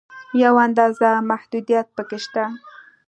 [0.43, 2.43] یوه اندازه محدودیت په کې شته.